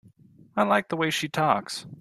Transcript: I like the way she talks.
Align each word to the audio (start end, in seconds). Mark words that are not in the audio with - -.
I 0.55 0.63
like 0.63 0.89
the 0.89 0.95
way 0.97 1.11
she 1.11 1.27
talks. 1.29 1.85